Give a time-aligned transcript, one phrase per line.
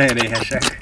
[0.00, 0.78] Nagyon éhesek.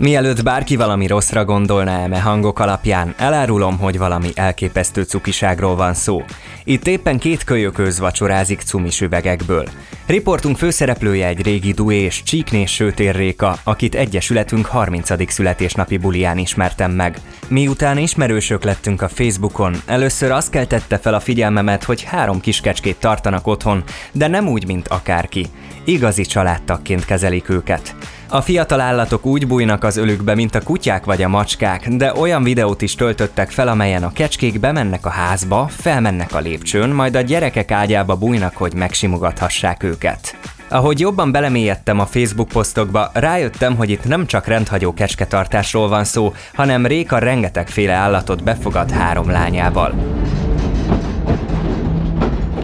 [0.00, 6.22] Mielőtt bárki valami rosszra gondolna eme hangok alapján, elárulom, hogy valami elképesztő cukiságról van szó.
[6.64, 9.68] Itt éppen két kölyököz vacsorázik cumis üvegekből.
[10.06, 15.32] Riportunk főszereplője egy régi dué és Csíknés Sőtér Réka, akit egyesületünk 30.
[15.32, 17.18] születésnapi bulián ismertem meg.
[17.48, 23.46] Miután ismerősök lettünk a Facebookon, először azt keltette fel a figyelmemet, hogy három kiskecskét tartanak
[23.46, 25.46] otthon, de nem úgy, mint akárki.
[25.84, 27.94] Igazi családtagként kezelik őket.
[28.28, 32.42] A fiatal állatok úgy bújnak az ölükbe, mint a kutyák vagy a macskák, de olyan
[32.42, 37.20] videót is töltöttek fel, amelyen a kecskék bemennek a házba, felmennek a lépcsőn, majd a
[37.20, 40.36] gyerekek ágyába bújnak, hogy megsimogathassák őket.
[40.68, 46.32] Ahogy jobban belemélyedtem a Facebook posztokba, rájöttem, hogy itt nem csak rendhagyó kecsketartásról van szó,
[46.54, 49.94] hanem Réka rengetegféle állatot befogad három lányával.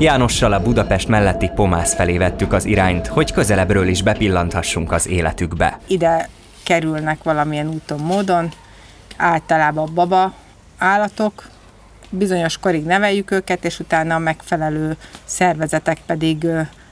[0.01, 5.79] Jánossal a Budapest melletti Pomász felé vettük az irányt, hogy közelebbről is bepillanthassunk az életükbe.
[5.87, 6.29] Ide
[6.65, 8.49] kerülnek valamilyen úton, módon,
[9.17, 10.35] általában baba
[10.79, 11.49] állatok,
[12.11, 16.47] bizonyos korig neveljük őket, és utána a megfelelő szervezetek pedig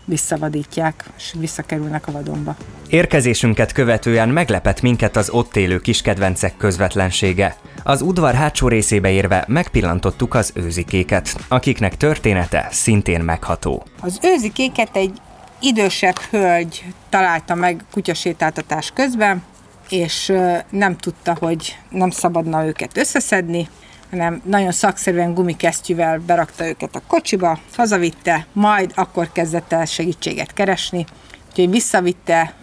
[0.05, 2.57] visszavadítják, és visszakerülnek a vadonba.
[2.89, 7.57] Érkezésünket követően meglepett minket az ott élő kiskedvencek közvetlensége.
[7.83, 13.85] Az udvar hátsó részébe érve megpillantottuk az őzikéket, akiknek története szintén megható.
[14.01, 15.21] Az őzikéket egy
[15.61, 19.43] idősebb hölgy találta meg kutyasétáltatás közben,
[19.89, 20.33] és
[20.71, 23.69] nem tudta, hogy nem szabadna őket összeszedni,
[24.11, 31.07] hanem nagyon szakszerűen gumikesztyűvel berakta őket a kocsiba, hazavitte, majd akkor kezdett el segítséget keresni,
[31.49, 32.55] úgyhogy visszavitte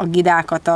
[0.00, 0.68] a gidákat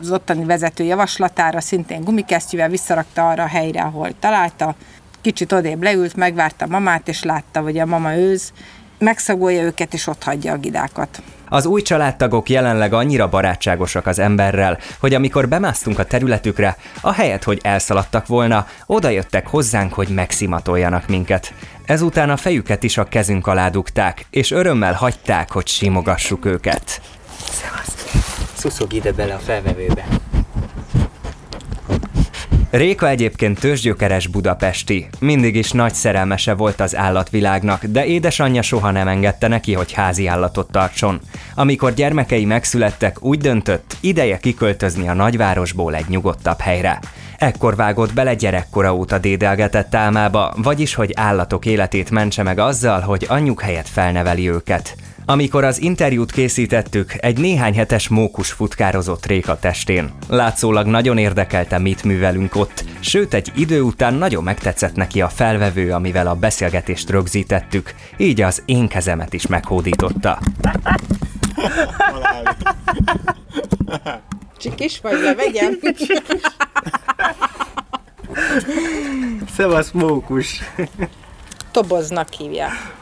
[0.00, 4.74] az ottani vezető javaslatára, szintén gumikesztyűvel visszarakta arra a helyre, ahol találta,
[5.20, 8.52] kicsit odébb leült, megvárta a mamát, és látta, hogy a mama őz,
[8.98, 11.22] megszagolja őket, és ott hagyja a gidákat.
[11.48, 17.44] Az új családtagok jelenleg annyira barátságosak az emberrel, hogy amikor bemásztunk a területükre, a helyet,
[17.44, 21.52] hogy elszaladtak volna, odajöttek hozzánk, hogy megszimatoljanak minket.
[21.84, 27.00] Ezután a fejüket is a kezünk alá dugták, és örömmel hagyták, hogy simogassuk őket.
[27.50, 27.95] Szevasz!
[28.56, 30.06] Szuszog ide bele a felvevőbe.
[32.70, 35.06] Réka egyébként tőzsgyökeres budapesti.
[35.18, 40.26] Mindig is nagy szerelmese volt az állatvilágnak, de édesanyja soha nem engedte neki, hogy házi
[40.26, 41.20] állatot tartson.
[41.58, 47.00] Amikor gyermekei megszülettek, úgy döntött, ideje kiköltözni a nagyvárosból egy nyugodtabb helyre.
[47.38, 53.26] Ekkor vágott bele gyerekkora óta dédelgetett álmába, vagyis hogy állatok életét mentse meg azzal, hogy
[53.28, 54.96] anyjuk helyett felneveli őket.
[55.28, 60.10] Amikor az interjút készítettük, egy néhány hetes mókus futkározott Réka testén.
[60.28, 65.92] Látszólag nagyon érdekelte, mit művelünk ott, sőt egy idő után nagyon megtetszett neki a felvevő,
[65.92, 70.38] amivel a beszélgetést rögzítettük, így az én kezemet is meghódította.
[74.56, 75.78] Csikis vagy, levegyem?
[79.54, 80.60] Szevasz, mókus!
[81.70, 82.94] Toboznak hívják.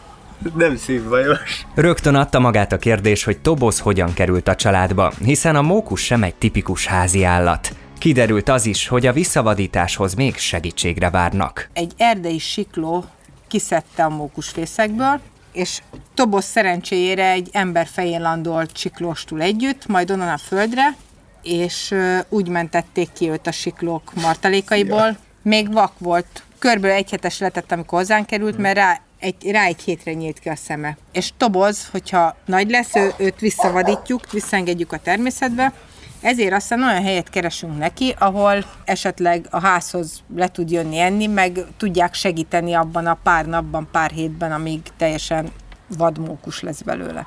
[0.55, 1.67] Nem szívbajos.
[1.75, 6.23] Rögtön adta magát a kérdés, hogy Toboz hogyan került a családba, hiszen a mókus sem
[6.23, 7.77] egy tipikus házi állat.
[7.99, 11.69] Kiderült az is, hogy a visszavadításhoz még segítségre várnak.
[11.73, 13.05] Egy erdei sikló
[13.49, 15.21] kiszedte a mókusfészekből,
[15.53, 15.83] és
[16.15, 20.95] Toboz szerencséjére egy ember fején landolt siklóstul együtt, majd onnan a földre,
[21.43, 21.95] és
[22.29, 25.07] úgy mentették ki őt a siklók martalékaiból.
[25.07, 25.17] Ja.
[25.43, 29.83] Még vak volt, körülbelül egy hetes letett, amikor hozzánk került, mert rá egy, rá egy
[29.83, 30.97] hétre nyílt ki a szeme.
[31.13, 35.73] És Toboz, hogyha nagy lesz, ő, őt visszavadítjuk, visszaengedjük a természetbe,
[36.21, 41.61] ezért aztán olyan helyet keresünk neki, ahol esetleg a házhoz le tud jönni enni, meg
[41.77, 45.53] tudják segíteni abban a pár napban, pár hétben, amíg teljesen
[45.97, 47.27] vadmókus lesz belőle.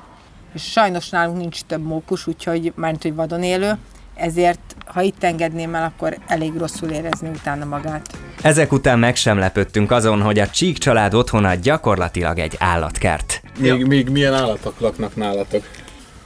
[0.54, 3.78] És sajnos nálunk nincs több mókus, úgyhogy már hogy vadon élő,
[4.14, 8.18] ezért ha itt engedném el, akkor elég rosszul érezni utána magát.
[8.42, 13.42] Ezek után meg sem lepődtünk azon, hogy a Csík család otthona gyakorlatilag egy állatkert.
[13.58, 15.64] Még, még milyen állatok laknak nálatok?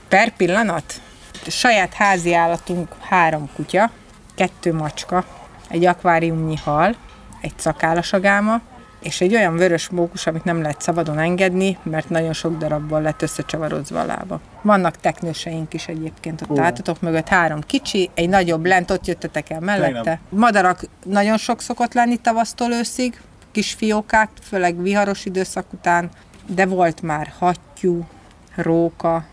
[0.07, 1.01] Per pillanat?
[1.45, 3.91] A saját házi állatunk három kutya,
[4.35, 5.25] kettő macska,
[5.69, 6.95] egy akváriumnyi hal,
[7.41, 8.61] egy szakálasagáma,
[9.03, 13.21] és egy olyan vörös mókus, amit nem lehet szabadon engedni, mert nagyon sok darabból lett
[13.21, 14.41] összecsavarodva a lába.
[14.61, 16.95] Vannak teknőseink is egyébként ott oh.
[17.01, 20.19] mögött, három kicsi, egy nagyobb lent, ott jöttetek el mellette.
[20.29, 23.21] Madarak nagyon sok szokott lenni tavasztól őszig,
[23.51, 26.09] kis fiókák, főleg viharos időszak után,
[26.45, 28.07] de volt már hattyú,
[28.55, 29.25] róka,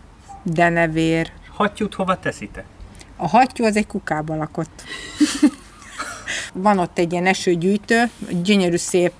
[0.43, 1.31] denevér.
[1.53, 2.65] Hattyút hova teszitek?
[3.15, 4.83] A hattyú az egy kukába lakott.
[6.53, 8.09] Van ott egy ilyen esőgyűjtő,
[8.43, 9.11] gyönyörű szép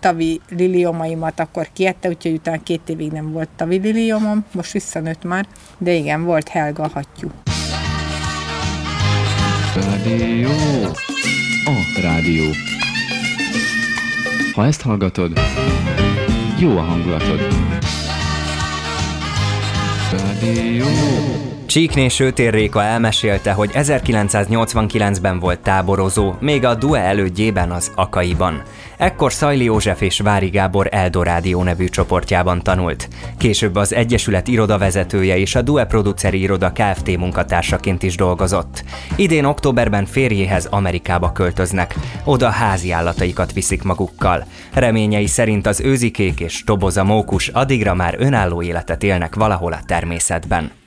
[0.00, 5.46] tavi liliomaimat akkor kiette, úgyhogy utána két évig nem volt tavi liliomom, most visszanőtt már,
[5.78, 7.30] de igen, volt Helga hattyú.
[9.74, 10.48] Rádió.
[11.64, 12.44] A rádió.
[14.54, 15.40] Ha ezt hallgatod,
[16.58, 17.40] jó a hangulatod.
[20.12, 21.49] Rádió.
[21.70, 28.62] Csíkné Sötér Réka elmesélte, hogy 1989-ben volt táborozó, még a DUE elődjében az Akaiban.
[28.96, 33.08] Ekkor Szajli József és Vári Gábor Eldorádió nevű csoportjában tanult.
[33.38, 37.16] Később az Egyesület irodavezetője és a DUE produceri iroda Kft.
[37.16, 38.84] munkatársaként is dolgozott.
[39.16, 41.94] Idén októberben férjéhez Amerikába költöznek,
[42.24, 44.44] oda házi állataikat viszik magukkal.
[44.72, 50.79] Reményei szerint az őzikék és toboza mókus addigra már önálló életet élnek valahol a természetben.